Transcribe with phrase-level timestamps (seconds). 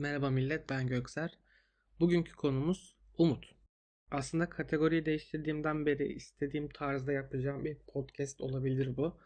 [0.00, 1.38] Merhaba millet ben Gökser.
[2.00, 3.54] Bugünkü konumuz umut.
[4.10, 9.16] Aslında kategoriyi değiştirdiğimden beri istediğim tarzda yapacağım bir podcast olabilir bu.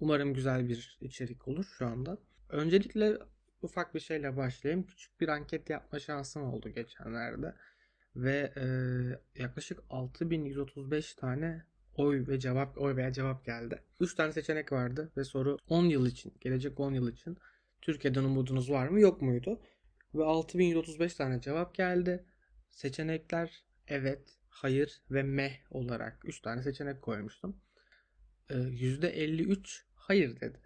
[0.00, 2.18] Umarım güzel bir içerik olur şu anda.
[2.48, 3.18] Öncelikle
[3.62, 4.86] ufak bir şeyle başlayayım.
[4.86, 7.54] Küçük bir anket yapma şansım oldu geçenlerde.
[8.16, 8.64] Ve e,
[9.42, 11.64] yaklaşık 6135 tane
[11.96, 13.82] oy ve cevap oy veya cevap geldi.
[14.00, 17.38] 3 tane seçenek vardı ve soru 10 yıl için, gelecek 10 yıl için
[17.82, 19.60] Türkiye'den umudunuz var mı yok muydu?
[20.14, 22.24] Ve 6135 tane cevap geldi.
[22.70, 27.60] Seçenekler evet, hayır ve meh olarak 3 tane seçenek koymuştum.
[28.50, 30.58] Ee, %53 hayır dedi.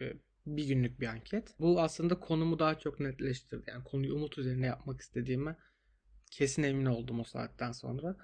[0.00, 0.12] Ee,
[0.46, 1.54] bir günlük bir anket.
[1.60, 3.70] Bu aslında konumu daha çok netleştirdi.
[3.70, 5.56] Yani konuyu umut üzerine yapmak istediğime
[6.30, 8.16] kesin emin oldum o saatten sonra.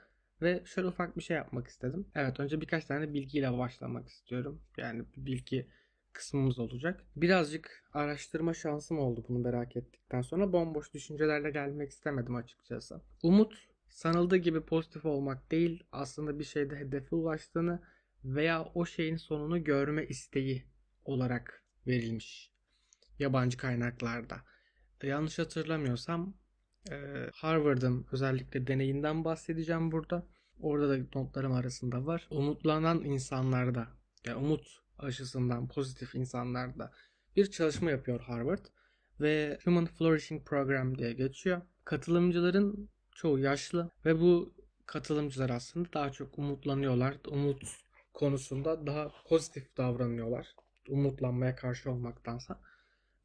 [0.42, 2.08] Ve şöyle ufak bir şey yapmak istedim.
[2.14, 4.62] Evet önce birkaç tane bilgiyle başlamak istiyorum.
[4.77, 5.69] Yani bilgi
[6.14, 7.04] kısmımız olacak.
[7.16, 10.52] Birazcık araştırma şansım oldu bunu merak ettikten sonra.
[10.52, 13.00] Bomboş düşüncelerle gelmek istemedim açıkçası.
[13.22, 17.83] Umut sanıldığı gibi pozitif olmak değil aslında bir şeyde hedefe ulaştığını
[18.24, 20.64] veya o şeyin sonunu görme isteği
[21.05, 22.52] olarak verilmiş
[23.19, 24.36] yabancı kaynaklarda.
[25.02, 26.34] Yanlış hatırlamıyorsam
[27.33, 30.27] Harvard'ın özellikle deneyinden bahsedeceğim burada.
[30.61, 32.28] Orada da notlarım arasında var.
[32.30, 33.89] Umutlanan insanlarda,
[34.27, 36.92] yani umut aşısından pozitif insanlarda
[37.37, 38.67] bir çalışma yapıyor Harvard
[39.20, 41.62] ve Human Flourishing Program diye geçiyor.
[41.84, 44.55] Katılımcıların çoğu yaşlı ve bu
[44.86, 47.17] katılımcılar aslında daha çok umutlanıyorlar.
[47.28, 47.64] Umut
[48.14, 50.55] konusunda daha pozitif davranıyorlar.
[50.89, 52.61] Umutlanmaya karşı olmaktansa.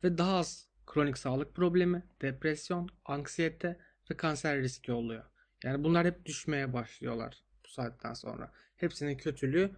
[0.04, 3.80] Ve daha az kronik sağlık problemi, depresyon, anksiyete
[4.11, 5.23] ve kanser riski oluyor.
[5.64, 8.52] Yani bunlar hep düşmeye başlıyorlar bu saatten sonra.
[8.76, 9.72] Hepsinin kötülüğü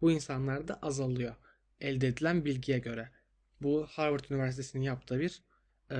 [0.00, 1.34] bu insanlarda azalıyor.
[1.80, 3.10] Elde edilen bilgiye göre.
[3.62, 5.42] Bu Harvard Üniversitesi'nin yaptığı bir
[5.90, 5.96] e,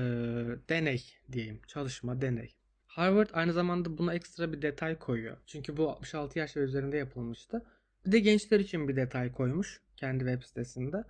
[0.69, 1.61] deney diyeyim.
[1.67, 2.55] Çalışma, deney.
[2.85, 5.37] Harvard aynı zamanda buna ekstra bir detay koyuyor.
[5.47, 7.65] Çünkü bu 66 yaş ve üzerinde yapılmıştı.
[8.05, 11.03] Bir de gençler için bir detay koymuş kendi web sitesinde.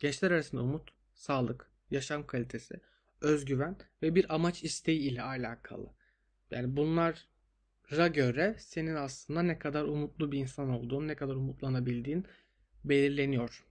[0.00, 2.80] Gençler arasında umut, sağlık, yaşam kalitesi,
[3.20, 5.90] özgüven ve bir amaç isteği ile alakalı.
[6.50, 6.76] Yani
[7.90, 12.26] bunlara göre senin aslında ne kadar umutlu bir insan olduğun, ne kadar umutlanabildiğin
[12.84, 13.64] belirleniyor.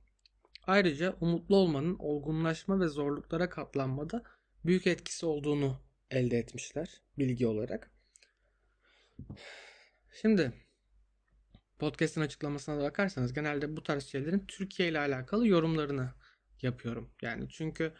[0.68, 4.24] Ayrıca umutlu olmanın olgunlaşma ve zorluklara katlanmada
[4.66, 5.80] büyük etkisi olduğunu
[6.12, 7.92] elde etmişler bilgi olarak.
[10.22, 10.54] Şimdi
[11.80, 16.14] podcast'in açıklamasına da bakarsanız genelde bu tarz şeylerin Türkiye ile alakalı yorumlarını
[16.62, 17.12] yapıyorum.
[17.22, 17.94] Yani çünkü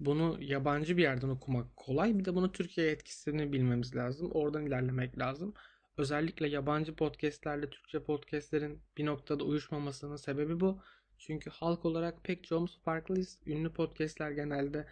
[0.00, 2.18] bunu yabancı bir yerden okumak kolay.
[2.18, 4.30] Bir de bunu Türkiye etkisini bilmemiz lazım.
[4.32, 5.54] Oradan ilerlemek lazım.
[5.98, 10.80] Özellikle yabancı podcastlerle Türkçe podcastlerin bir noktada uyuşmamasının sebebi bu.
[11.18, 13.38] Çünkü halk olarak pek çoğumuz farklıyız.
[13.46, 14.86] Ünlü podcastler genelde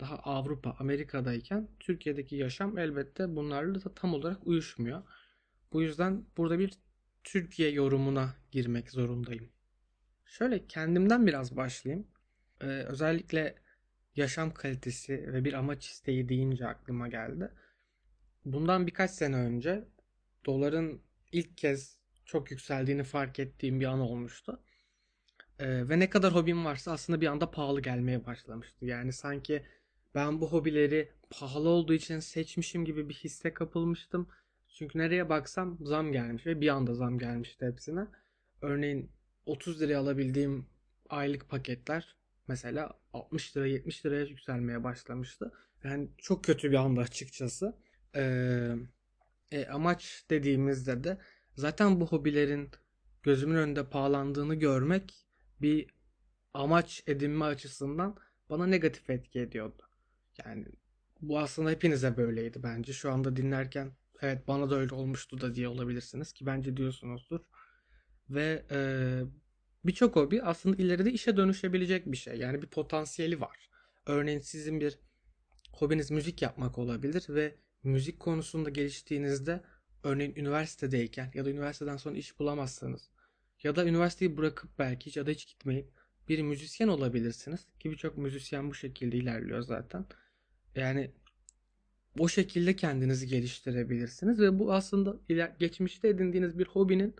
[0.00, 5.02] daha Avrupa, Amerika'dayken Türkiye'deki yaşam elbette bunlarla da tam olarak uyuşmuyor.
[5.72, 6.72] Bu yüzden burada bir
[7.24, 9.48] Türkiye yorumuna girmek zorundayım.
[10.26, 12.06] Şöyle kendimden biraz başlayayım.
[12.60, 13.54] Ee, özellikle
[14.16, 17.50] yaşam kalitesi ve bir amaç isteği deyince aklıma geldi.
[18.44, 19.84] Bundan birkaç sene önce
[20.46, 24.62] doların ilk kez çok yükseldiğini fark ettiğim bir an olmuştu.
[25.58, 28.84] Ee, ve ne kadar hobim varsa aslında bir anda pahalı gelmeye başlamıştı.
[28.84, 29.62] Yani sanki
[30.14, 34.28] ben bu hobileri pahalı olduğu için seçmişim gibi bir hisse kapılmıştım.
[34.68, 38.06] Çünkü nereye baksam zam gelmiş ve bir anda zam gelmişti hepsine.
[38.62, 39.10] Örneğin
[39.46, 40.66] 30 liraya alabildiğim
[41.08, 42.16] aylık paketler
[42.48, 45.52] mesela 60 lira 70 liraya yükselmeye başlamıştı.
[45.84, 47.76] Yani çok kötü bir anda açıkçası.
[48.16, 48.74] Ee,
[49.52, 51.18] e, amaç dediğimizde de
[51.56, 52.70] zaten bu hobilerin
[53.22, 55.14] gözümün önünde pahalandığını görmek
[55.60, 55.86] bir
[56.54, 58.16] amaç edinme açısından
[58.50, 59.82] bana negatif etki ediyordu.
[60.44, 60.66] Yani
[61.20, 62.92] bu aslında hepinize böyleydi bence.
[62.92, 67.40] Şu anda dinlerken evet bana da öyle olmuştu da diye olabilirsiniz ki bence diyorsunuzdur.
[68.30, 68.78] Ve e,
[69.84, 72.36] birçok hobi aslında ileride işe dönüşebilecek bir şey.
[72.36, 73.70] Yani bir potansiyeli var.
[74.06, 74.98] Örneğin sizin bir
[75.72, 79.60] hobiniz müzik yapmak olabilir ve müzik konusunda geliştiğinizde
[80.02, 83.10] örneğin üniversitedeyken ya da üniversiteden sonra iş bulamazsanız
[83.62, 85.88] ya da üniversiteyi bırakıp belki hiç ya da hiç gitmeyip
[86.28, 87.66] bir müzisyen olabilirsiniz.
[87.80, 90.06] Ki birçok müzisyen bu şekilde ilerliyor zaten.
[90.74, 91.10] Yani
[92.18, 95.16] o şekilde kendinizi geliştirebilirsiniz ve bu aslında
[95.58, 97.14] geçmişte edindiğiniz bir hobinin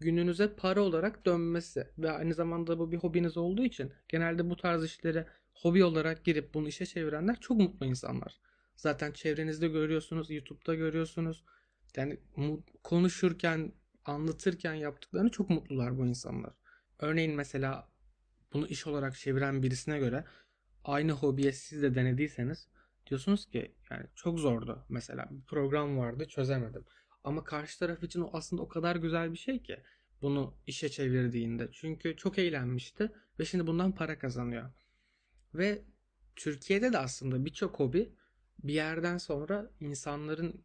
[0.00, 4.84] gününüze para olarak dönmesi ve aynı zamanda bu bir hobiniz olduğu için genelde bu tarz
[4.84, 8.40] işlere hobi olarak girip bunu işe çevirenler çok mutlu insanlar.
[8.76, 11.44] Zaten çevrenizde görüyorsunuz, YouTube'da görüyorsunuz.
[11.96, 12.18] Yani
[12.82, 13.72] konuşurken,
[14.04, 16.52] anlatırken yaptıklarını çok mutlular bu insanlar.
[16.98, 17.88] Örneğin mesela
[18.52, 20.24] bunu iş olarak çeviren birisine göre
[20.84, 22.68] aynı hobiye siz de denediyseniz
[23.06, 26.84] diyorsunuz ki yani çok zordu mesela bir program vardı çözemedim.
[27.24, 29.82] Ama karşı taraf için o aslında o kadar güzel bir şey ki
[30.22, 31.68] bunu işe çevirdiğinde.
[31.72, 34.70] Çünkü çok eğlenmişti ve şimdi bundan para kazanıyor.
[35.54, 35.84] Ve
[36.36, 38.12] Türkiye'de de aslında birçok hobi
[38.64, 40.64] bir yerden sonra insanların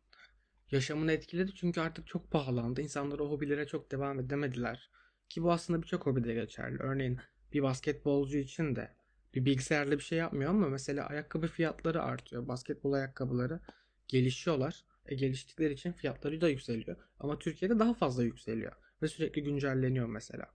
[0.72, 1.54] yaşamını etkiledi.
[1.56, 2.82] Çünkü artık çok pahalandı.
[2.82, 4.90] İnsanlar o hobilere çok devam edemediler.
[5.30, 6.78] Ki bu aslında birçok hobide geçerli.
[6.80, 7.20] Örneğin
[7.54, 8.96] bir basketbolcu için de
[9.34, 12.48] bir bilgisayarla bir şey yapmıyor ama mesela ayakkabı fiyatları artıyor.
[12.48, 13.60] Basketbol ayakkabıları
[14.08, 14.86] gelişiyorlar.
[15.06, 16.98] E, geliştikleri için fiyatları da yükseliyor.
[17.20, 18.72] Ama Türkiye'de daha fazla yükseliyor.
[19.02, 20.46] Ve sürekli güncelleniyor mesela.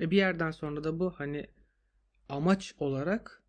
[0.00, 1.46] E, bir yerden sonra da bu hani
[2.28, 3.42] amaç olarak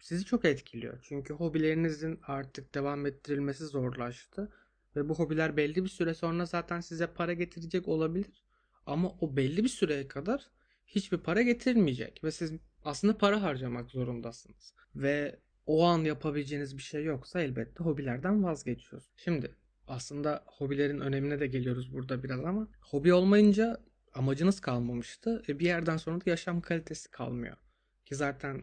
[0.00, 0.98] sizi çok etkiliyor.
[1.02, 4.52] Çünkü hobilerinizin artık devam ettirilmesi zorlaştı.
[4.96, 8.44] Ve bu hobiler belli bir süre sonra zaten size para getirecek olabilir.
[8.86, 10.50] Ama o belli bir süreye kadar
[10.86, 12.24] hiçbir para getirmeyecek.
[12.24, 12.52] Ve siz
[12.84, 14.74] aslında para harcamak zorundasınız.
[14.96, 19.14] Ve o an yapabileceğiniz bir şey yoksa elbette hobilerden vazgeçiyorsunuz.
[19.16, 19.54] Şimdi
[19.86, 23.80] aslında hobilerin önemine de geliyoruz burada biraz ama hobi olmayınca
[24.14, 25.42] amacınız kalmamıştı.
[25.48, 27.56] E bir yerden sonra da yaşam kalitesi kalmıyor.
[28.04, 28.62] Ki zaten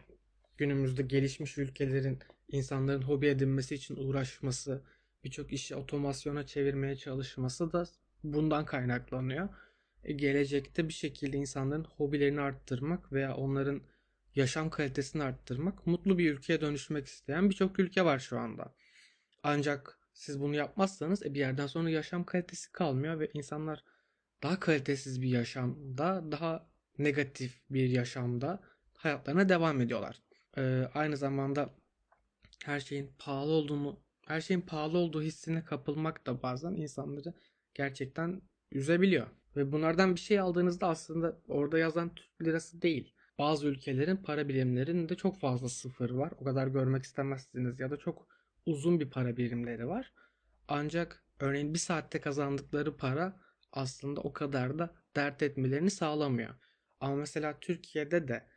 [0.57, 4.81] günümüzde gelişmiş ülkelerin insanların hobi edinmesi için uğraşması,
[5.23, 7.85] birçok işi otomasyona çevirmeye çalışması da
[8.23, 9.50] bundan kaynaklanıyor.
[10.03, 13.81] E gelecekte bir şekilde insanların hobilerini arttırmak veya onların
[14.35, 18.75] yaşam kalitesini arttırmak, mutlu bir ülkeye dönüşmek isteyen birçok ülke var şu anda.
[19.44, 23.83] Ancak siz bunu yapmazsanız e, bir yerden sonra yaşam kalitesi kalmıyor ve insanlar
[24.44, 28.59] daha kalitesiz bir yaşamda, daha negatif bir yaşamda
[28.94, 30.21] hayatlarına devam ediyorlar.
[30.57, 31.69] Ee, aynı zamanda
[32.65, 37.33] her şeyin pahalı olduğunu, her şeyin pahalı olduğu hissine kapılmak da bazen insanları
[37.73, 38.41] gerçekten
[38.71, 39.27] üzebiliyor.
[39.56, 43.13] Ve bunlardan bir şey aldığınızda aslında orada yazan Türk lirası değil.
[43.38, 46.33] Bazı ülkelerin para birimlerinde çok fazla sıfır var.
[46.39, 48.31] O kadar görmek istemezsiniz ya da çok
[48.66, 50.13] uzun bir para birimleri var.
[50.68, 53.40] Ancak örneğin bir saatte kazandıkları para
[53.72, 56.56] aslında o kadar da dert etmelerini sağlamıyor.
[57.00, 58.48] Ama mesela Türkiye'de de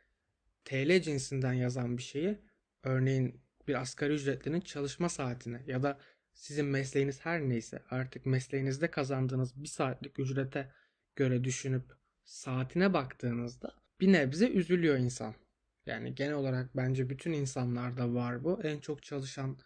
[0.65, 2.39] TL cinsinden yazan bir şeyi
[2.83, 5.99] örneğin bir asgari ücretlinin çalışma saatine ya da
[6.33, 10.71] sizin mesleğiniz her neyse artık mesleğinizde kazandığınız bir saatlik ücrete
[11.15, 11.93] göre düşünüp
[12.23, 15.35] saatine baktığınızda bir nebze üzülüyor insan.
[15.85, 18.63] Yani genel olarak bence bütün insanlarda var bu.
[18.63, 19.57] En çok çalışan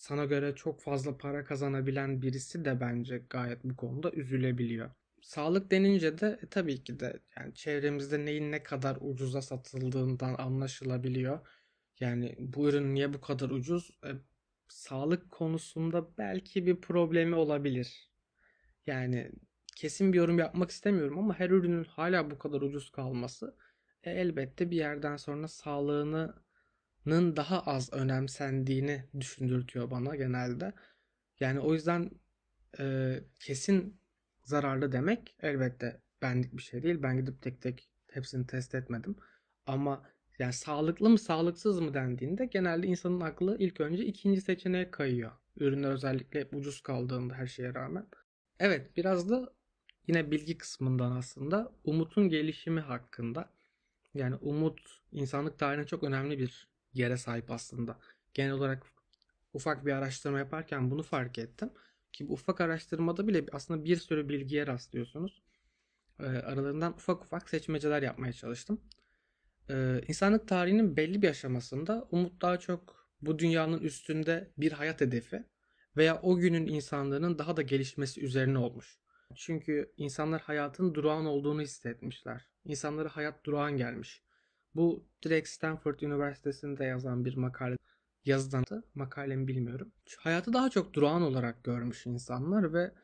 [0.00, 4.90] sana göre çok fazla para kazanabilen birisi de bence gayet bu konuda üzülebiliyor.
[5.22, 11.46] Sağlık denince de e, tabii ki de yani çevremizde neyin ne kadar ucuza satıldığından anlaşılabiliyor.
[12.00, 13.90] Yani bu ürün niye bu kadar ucuz?
[14.04, 14.08] E,
[14.68, 18.10] sağlık konusunda belki bir problemi olabilir.
[18.86, 19.30] Yani
[19.76, 23.56] kesin bir yorum yapmak istemiyorum ama her ürünün hala bu kadar ucuz kalması
[24.04, 25.48] e, elbette bir yerden sonra
[27.06, 30.72] sağlığının daha az önemsendiğini düşündürtüyor bana genelde.
[31.40, 32.10] Yani o yüzden
[32.78, 34.00] e, kesin
[34.44, 37.02] zararlı demek elbette benlik bir şey değil.
[37.02, 39.16] Ben gidip tek tek hepsini test etmedim.
[39.66, 40.02] Ama
[40.38, 45.32] yani sağlıklı mı sağlıksız mı dendiğinde genelde insanın aklı ilk önce ikinci seçeneğe kayıyor.
[45.56, 48.06] Ürünler özellikle ucuz kaldığında her şeye rağmen.
[48.58, 49.52] Evet biraz da
[50.06, 53.50] yine bilgi kısmından aslında Umut'un gelişimi hakkında.
[54.14, 54.80] Yani Umut
[55.12, 57.98] insanlık tarihine çok önemli bir yere sahip aslında.
[58.34, 58.86] Genel olarak
[59.52, 61.70] ufak bir araştırma yaparken bunu fark ettim.
[62.12, 65.42] Ki bu ufak araştırmada bile aslında bir sürü bilgiye rastlıyorsunuz.
[66.18, 68.80] Ee, aralarından ufak ufak seçmeceler yapmaya çalıştım.
[69.70, 75.44] Ee, insanlık tarihinin belli bir aşamasında Umut daha çok bu dünyanın üstünde bir hayat hedefi
[75.96, 78.98] veya o günün insanların daha da gelişmesi üzerine olmuş.
[79.34, 82.48] Çünkü insanlar hayatın durağan olduğunu hissetmişler.
[82.64, 84.22] İnsanlara hayat durağan gelmiş.
[84.74, 87.76] Bu direkt Stanford Üniversitesi'nde yazan bir makale
[88.24, 89.92] yazıdan da makalemi bilmiyorum.
[90.18, 92.94] Hayatı daha çok durağan olarak görmüş insanlar ve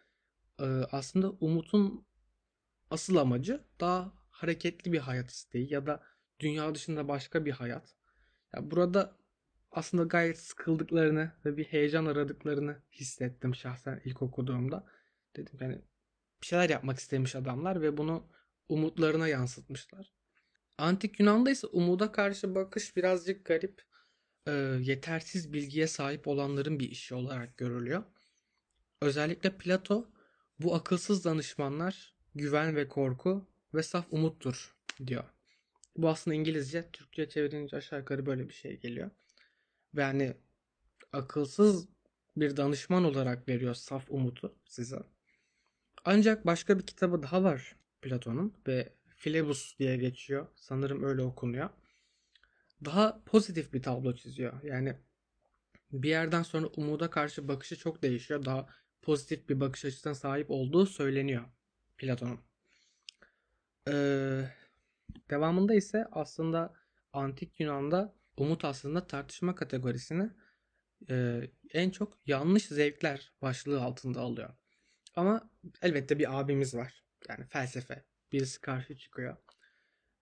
[0.61, 2.07] e, aslında Umut'un
[2.91, 6.03] asıl amacı daha hareketli bir hayat isteği ya da
[6.41, 7.97] dünya dışında başka bir hayat.
[8.55, 9.17] Ya burada
[9.71, 14.87] aslında gayet sıkıldıklarını ve bir heyecan aradıklarını hissettim şahsen ilk okuduğumda.
[15.37, 15.83] Dedim yani
[16.43, 18.27] bir şeyler yapmak istemiş adamlar ve bunu
[18.69, 20.13] umutlarına yansıtmışlar.
[20.79, 23.83] Antik Yunan'da ise umuda karşı bakış birazcık garip.
[24.47, 28.05] E, yetersiz bilgiye sahip olanların bir işi olarak görülüyor.
[29.03, 30.09] Özellikle Plato
[30.61, 34.75] bu akılsız danışmanlar güven ve korku ve saf umuttur
[35.07, 35.25] diyor.
[35.97, 39.11] Bu aslında İngilizce, Türkçe çevirince aşağı yukarı böyle bir şey geliyor.
[39.95, 40.35] Ve yani
[41.13, 41.89] akılsız
[42.37, 45.03] bir danışman olarak veriyor saf umutu size.
[46.05, 50.47] Ancak başka bir kitabı daha var Platon'un ve Philebus diye geçiyor.
[50.57, 51.71] Sanırım öyle okunuyor.
[52.85, 54.63] Daha pozitif bir tablo çiziyor.
[54.63, 54.97] Yani
[55.93, 58.45] bir yerden sonra umuda karşı bakışı çok değişiyor.
[58.45, 58.69] Daha
[59.03, 61.45] pozitif bir bakış açısına sahip olduğu söyleniyor
[61.99, 62.41] Platon'un.
[63.89, 64.43] Ee,
[65.31, 66.75] devamında ise aslında
[67.13, 70.31] antik Yunan'da umut aslında tartışma kategorisini
[71.11, 71.41] e,
[71.73, 74.55] en çok yanlış zevkler başlığı altında alıyor.
[75.17, 75.51] Ama
[75.83, 77.05] elbette bir abimiz var.
[77.29, 78.05] Yani felsefe.
[78.33, 79.37] Birisi karşı çıkıyor.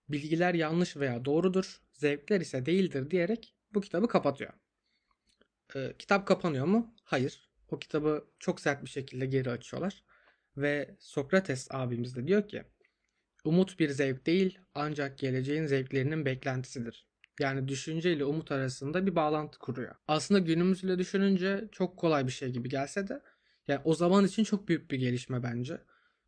[0.09, 1.81] Bilgiler yanlış veya doğrudur.
[1.93, 4.53] Zevkler ise değildir diyerek bu kitabı kapatıyor.
[5.75, 6.93] E, kitap kapanıyor mu?
[7.03, 7.49] Hayır.
[7.69, 10.03] O kitabı çok sert bir şekilde geri açıyorlar.
[10.57, 12.63] Ve Sokrates abimiz de diyor ki
[13.45, 17.07] Umut bir zevk değil ancak geleceğin zevklerinin beklentisidir.
[17.39, 19.95] Yani düşünce ile umut arasında bir bağlantı kuruyor.
[20.07, 23.21] Aslında günümüzle düşününce çok kolay bir şey gibi gelse de
[23.67, 25.81] yani o zaman için çok büyük bir gelişme bence.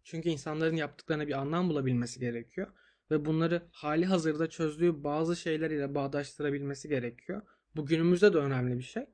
[0.08, 2.68] Çünkü insanların yaptıklarına bir anlam bulabilmesi gerekiyor
[3.12, 7.42] ve bunları hali hazırda çözdüğü bazı şeyler ile bağdaştırabilmesi gerekiyor.
[7.76, 9.06] Bu günümüzde de önemli bir şey.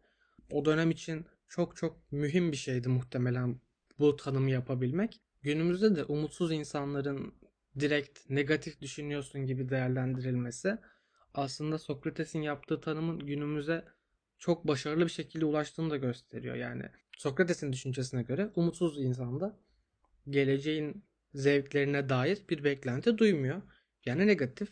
[0.52, 3.60] O dönem için çok çok mühim bir şeydi muhtemelen
[4.00, 5.22] bu tanımı yapabilmek.
[5.42, 7.34] Günümüzde de umutsuz insanların
[7.80, 10.78] direkt negatif düşünüyorsun gibi değerlendirilmesi
[11.34, 13.86] aslında Sokrates'in yaptığı tanımın günümüze
[14.40, 16.56] çok başarılı bir şekilde ulaştığını da gösteriyor.
[16.56, 16.84] Yani
[17.18, 19.58] Sokrates'in düşüncesine göre umutsuz insanda
[20.30, 23.62] geleceğin zevklerine dair bir beklenti duymuyor.
[24.06, 24.70] Yani negatif.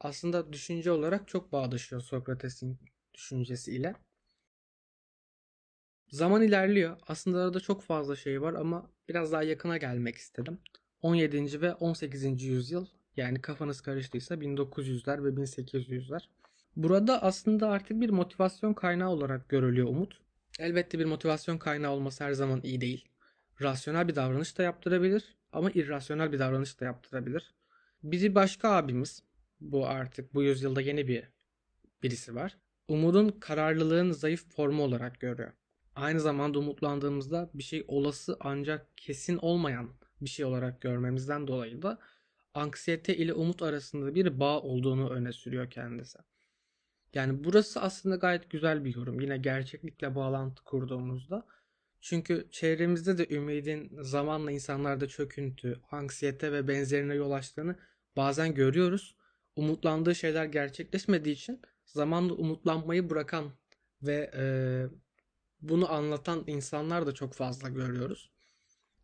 [0.00, 2.78] Aslında düşünce olarak çok bağdaşıyor Sokrates'in
[3.14, 3.94] düşüncesiyle.
[6.08, 6.96] Zaman ilerliyor.
[7.06, 10.58] Aslında arada çok fazla şey var ama biraz daha yakına gelmek istedim.
[11.02, 11.60] 17.
[11.60, 12.42] ve 18.
[12.42, 16.28] yüzyıl yani kafanız karıştıysa 1900'ler ve 1800'ler.
[16.76, 20.20] Burada aslında artık bir motivasyon kaynağı olarak görülüyor umut.
[20.58, 23.08] Elbette bir motivasyon kaynağı olması her zaman iyi değil.
[23.62, 27.54] Rasyonel bir davranış da yaptırabilir ama irrasyonel bir davranış da yaptırabilir.
[28.02, 29.22] Bizi başka abimiz,
[29.60, 31.24] bu artık bu yüzyılda yeni bir
[32.02, 32.56] birisi var.
[32.88, 35.52] Umudun kararlılığın zayıf formu olarak görüyor.
[35.94, 41.98] Aynı zamanda umutlandığımızda bir şey olası ancak kesin olmayan bir şey olarak görmemizden dolayı da
[42.54, 46.18] anksiyete ile umut arasında bir bağ olduğunu öne sürüyor kendisi.
[47.14, 49.20] Yani burası aslında gayet güzel bir yorum.
[49.20, 51.46] Yine gerçeklikle bağlantı kurduğumuzda.
[52.08, 57.76] Çünkü çevremizde de ümidin zamanla insanlarda çöküntü, anksiyete ve benzerine yol açtığını
[58.16, 59.16] bazen görüyoruz.
[59.56, 63.52] Umutlandığı şeyler gerçekleşmediği için zamanla umutlanmayı bırakan
[64.02, 64.44] ve e,
[65.60, 68.30] bunu anlatan insanlar da çok fazla görüyoruz.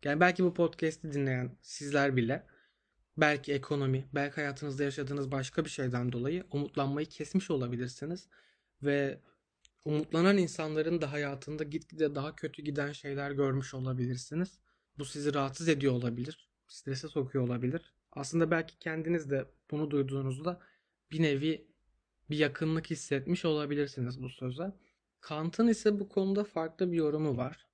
[0.03, 2.43] Yani belki bu podcast'i dinleyen sizler bile
[3.17, 8.27] belki ekonomi, belki hayatınızda yaşadığınız başka bir şeyden dolayı umutlanmayı kesmiş olabilirsiniz
[8.83, 9.19] ve
[9.85, 14.59] umutlanan insanların da hayatında gitgide daha kötü giden şeyler görmüş olabilirsiniz.
[14.97, 17.93] Bu sizi rahatsız ediyor olabilir, strese sokuyor olabilir.
[18.11, 20.59] Aslında belki kendiniz de bunu duyduğunuzda
[21.11, 21.67] bir nevi
[22.29, 24.73] bir yakınlık hissetmiş olabilirsiniz bu söze.
[25.21, 27.67] Kant'ın ise bu konuda farklı bir yorumu var.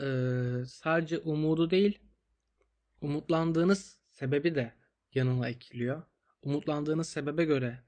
[0.00, 1.98] Ee, sadece umudu değil,
[3.00, 4.74] umutlandığınız sebebi de
[5.14, 6.02] yanına ekliyor.
[6.42, 7.84] Umutlandığınız sebebe göre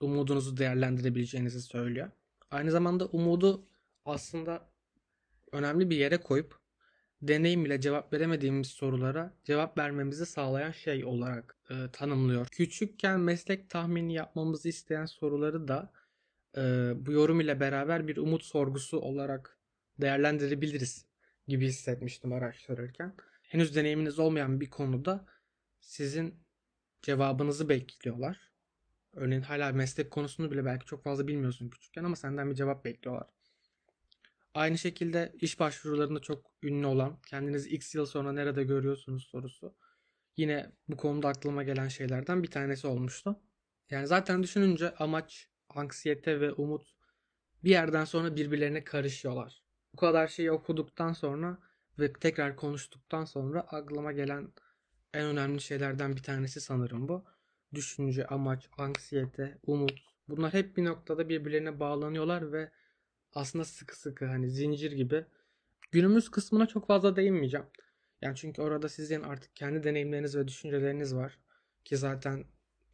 [0.00, 2.10] umudunuzu değerlendirebileceğinizi söylüyor.
[2.50, 3.66] Aynı zamanda umudu
[4.04, 4.68] aslında
[5.52, 6.60] önemli bir yere koyup
[7.22, 12.46] deneyim ile cevap veremediğimiz sorulara cevap vermemizi sağlayan şey olarak e, tanımlıyor.
[12.46, 15.92] Küçükken meslek tahmini yapmamızı isteyen soruları da
[16.56, 16.60] e,
[17.06, 19.58] bu yorum ile beraber bir umut sorgusu olarak
[20.00, 21.06] değerlendirebiliriz
[21.48, 23.14] gibi hissetmiştim araştırırken.
[23.42, 25.26] Henüz deneyiminiz olmayan bir konuda
[25.80, 26.34] sizin
[27.02, 28.52] cevabınızı bekliyorlar.
[29.16, 33.26] Örneğin hala meslek konusunu bile belki çok fazla bilmiyorsun küçükken ama senden bir cevap bekliyorlar.
[34.54, 39.74] Aynı şekilde iş başvurularında çok ünlü olan kendinizi x yıl sonra nerede görüyorsunuz sorusu.
[40.36, 43.40] Yine bu konuda aklıma gelen şeylerden bir tanesi olmuştu.
[43.90, 46.96] Yani zaten düşününce amaç, anksiyete ve umut
[47.64, 49.62] bir yerden sonra birbirlerine karışıyorlar.
[49.92, 51.58] Bu kadar şeyi okuduktan sonra
[51.98, 54.52] ve tekrar konuştuktan sonra aklıma gelen
[55.14, 57.24] en önemli şeylerden bir tanesi sanırım bu.
[57.74, 60.00] Düşünce, amaç, anksiyete, umut.
[60.28, 62.70] Bunlar hep bir noktada birbirlerine bağlanıyorlar ve
[63.34, 65.24] aslında sıkı sıkı hani zincir gibi.
[65.92, 67.66] Günümüz kısmına çok fazla değinmeyeceğim.
[68.22, 71.38] Yani çünkü orada sizin artık kendi deneyimleriniz ve düşünceleriniz var.
[71.84, 72.44] Ki zaten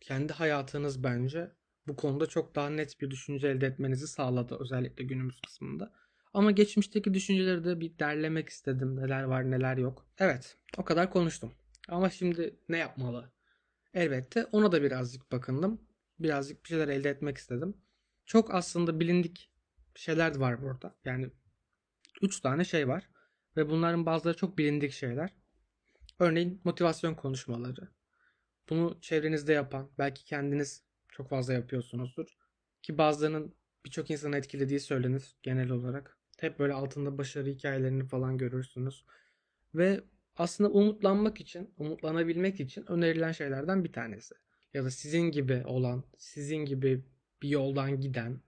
[0.01, 1.51] kendi hayatınız bence
[1.87, 5.93] bu konuda çok daha net bir düşünce elde etmenizi sağladı özellikle günümüz kısmında.
[6.35, 8.97] Ama geçmişteki düşünceleri de bir derlemek istedim.
[8.97, 10.07] Neler var neler yok.
[10.19, 11.53] Evet o kadar konuştum.
[11.89, 13.32] Ama şimdi ne yapmalı?
[13.95, 15.81] Elbette ona da birazcık bakındım.
[16.19, 17.77] Birazcık bir şeyler elde etmek istedim.
[18.27, 19.51] Çok aslında bilindik
[19.95, 20.95] şeyler var burada.
[21.05, 21.31] Yani
[22.23, 23.09] 3 tane şey var.
[23.57, 25.35] Ve bunların bazıları çok bilindik şeyler.
[26.19, 27.89] Örneğin motivasyon konuşmaları.
[28.71, 32.27] Bunu çevrenizde yapan, belki kendiniz çok fazla yapıyorsunuzdur.
[32.83, 36.19] Ki bazılarının birçok insanı etkilediği söylenir genel olarak.
[36.41, 39.05] Hep böyle altında başarı hikayelerini falan görürsünüz.
[39.75, 40.05] Ve
[40.37, 44.35] aslında umutlanmak için, umutlanabilmek için önerilen şeylerden bir tanesi.
[44.75, 47.05] Ya da sizin gibi olan, sizin gibi
[47.43, 48.41] bir yoldan giden,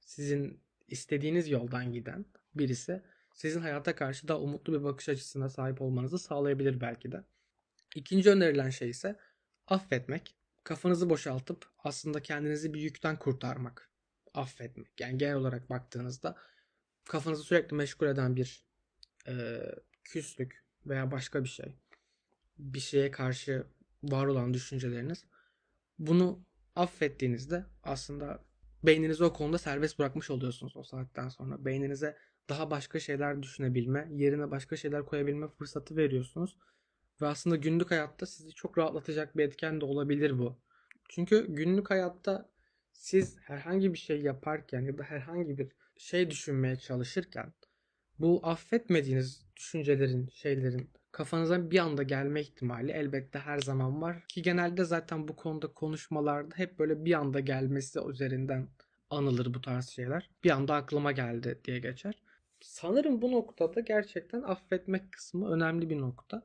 [0.00, 2.24] sizin istediğiniz yoldan giden
[2.54, 3.02] birisi
[3.34, 7.24] sizin hayata karşı daha umutlu bir bakış açısına sahip olmanızı sağlayabilir belki de.
[7.96, 9.16] İkinci önerilen şey ise
[9.66, 10.36] affetmek.
[10.64, 13.90] Kafanızı boşaltıp aslında kendinizi bir yükten kurtarmak.
[14.34, 15.00] Affetmek.
[15.00, 16.36] Yani genel olarak baktığınızda
[17.04, 18.64] kafanızı sürekli meşgul eden bir
[19.28, 19.60] e,
[20.04, 21.76] küslük veya başka bir şey.
[22.58, 23.66] Bir şeye karşı
[24.02, 25.24] var olan düşünceleriniz.
[25.98, 26.44] Bunu
[26.76, 28.44] affettiğinizde aslında
[28.82, 31.64] beyninizi o konuda serbest bırakmış oluyorsunuz o saatten sonra.
[31.64, 32.16] Beyninize
[32.48, 36.56] daha başka şeyler düşünebilme, yerine başka şeyler koyabilme fırsatı veriyorsunuz.
[37.22, 40.58] Ve aslında günlük hayatta sizi çok rahatlatacak bir etken de olabilir bu.
[41.08, 42.50] Çünkü günlük hayatta
[42.92, 47.52] siz herhangi bir şey yaparken ya da herhangi bir şey düşünmeye çalışırken
[48.20, 54.24] bu affetmediğiniz düşüncelerin, şeylerin kafanıza bir anda gelme ihtimali elbette her zaman var.
[54.28, 58.68] Ki genelde zaten bu konuda konuşmalarda hep böyle bir anda gelmesi üzerinden
[59.10, 60.30] anılır bu tarz şeyler.
[60.44, 62.14] Bir anda aklıma geldi diye geçer.
[62.60, 66.42] Sanırım bu noktada gerçekten affetmek kısmı önemli bir nokta.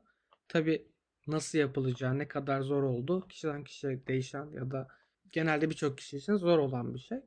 [0.48, 0.88] Tabi
[1.26, 4.88] nasıl yapılacağı, ne kadar zor olduğu kişiden kişiye değişen ya da
[5.32, 7.18] genelde birçok kişi için zor olan bir şey.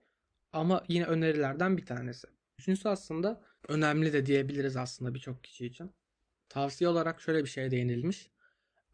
[0.54, 2.28] Ama yine önerilerden bir tanesi.
[2.60, 5.92] Üçüncüsü aslında önemli de diyebiliriz aslında birçok kişi için.
[6.50, 8.32] Tavsiye olarak şöyle bir şey değinilmiş.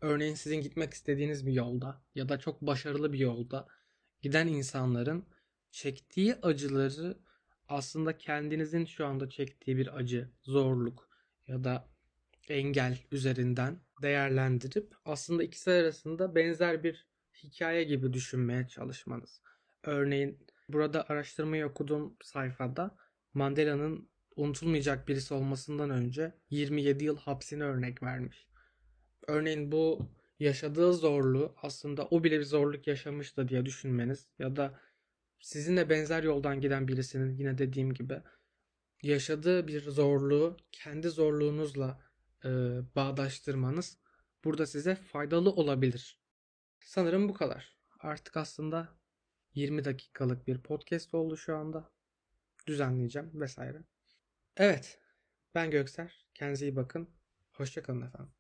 [0.02, 3.68] Örneğin sizin gitmek istediğiniz bir yolda ya da çok başarılı bir yolda
[4.22, 5.26] giden insanların
[5.72, 7.18] çektiği acıları
[7.68, 11.10] aslında kendinizin şu anda çektiği bir acı, zorluk
[11.48, 11.88] ya da
[12.50, 17.08] engel üzerinden değerlendirip aslında ikisi arasında benzer bir
[17.44, 19.42] hikaye gibi düşünmeye çalışmanız.
[19.84, 22.96] Örneğin burada araştırmayı okuduğum sayfada
[23.34, 28.48] Mandela'nın unutulmayacak birisi olmasından önce 27 yıl hapsine örnek vermiş.
[29.28, 34.80] Örneğin bu yaşadığı zorluğu aslında o bile bir zorluk yaşamıştı diye düşünmeniz ya da
[35.40, 38.22] sizinle benzer yoldan giden birisinin yine dediğim gibi
[39.04, 42.02] yaşadığı bir zorluğu kendi zorluğunuzla
[42.46, 42.50] e,
[42.96, 43.98] bağdaştırmanız
[44.44, 46.20] burada size faydalı olabilir.
[46.80, 47.78] Sanırım bu kadar.
[48.00, 48.90] Artık aslında
[49.54, 51.92] 20 dakikalık bir podcast oldu şu anda.
[52.68, 53.84] Düzenleyeceğim vesaire.
[54.58, 55.00] Evet.
[55.56, 56.26] Ben Gökser.
[56.34, 57.10] Kendinize iyi bakın.
[57.52, 58.34] Hoşçakalın efendim.